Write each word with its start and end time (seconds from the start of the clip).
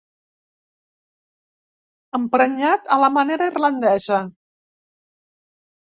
Emprenyat 2.21 2.91
a 2.99 2.99
la 3.05 3.13
manera 3.21 3.53
irlandesa. 3.55 4.27